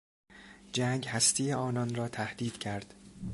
جنگ 0.71 1.07
هستی 1.07 1.51
آنان 1.53 1.95
را 1.95 2.07
تهدید 2.07 2.57
کرد. 2.57 2.93